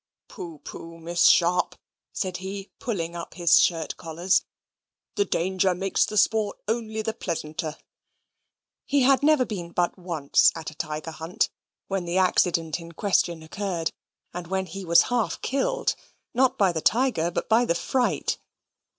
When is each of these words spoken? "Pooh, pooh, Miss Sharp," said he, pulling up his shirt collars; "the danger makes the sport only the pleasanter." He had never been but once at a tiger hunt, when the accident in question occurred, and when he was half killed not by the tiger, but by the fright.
"Pooh, 0.29 0.57
pooh, 0.63 0.97
Miss 0.99 1.27
Sharp," 1.27 1.75
said 2.11 2.37
he, 2.37 2.71
pulling 2.79 3.15
up 3.15 3.35
his 3.35 3.61
shirt 3.61 3.95
collars; 3.97 4.43
"the 5.13 5.25
danger 5.25 5.75
makes 5.75 6.05
the 6.07 6.17
sport 6.17 6.57
only 6.67 7.03
the 7.03 7.13
pleasanter." 7.13 7.77
He 8.87 9.03
had 9.03 9.21
never 9.21 9.45
been 9.45 9.69
but 9.71 9.99
once 9.99 10.51
at 10.55 10.71
a 10.71 10.75
tiger 10.75 11.11
hunt, 11.11 11.51
when 11.85 12.05
the 12.05 12.17
accident 12.17 12.79
in 12.79 12.93
question 12.93 13.43
occurred, 13.43 13.91
and 14.33 14.47
when 14.47 14.65
he 14.65 14.85
was 14.85 15.03
half 15.13 15.39
killed 15.43 15.93
not 16.33 16.57
by 16.57 16.71
the 16.71 16.81
tiger, 16.81 17.29
but 17.29 17.47
by 17.47 17.63
the 17.63 17.75
fright. 17.75 18.39